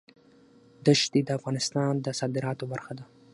دښتې 0.85 1.19
د 1.23 1.29
افغانستان 1.39 1.93
د 2.05 2.07
صادراتو 2.19 2.65
برخه 2.73 2.93
ده. 2.97 3.05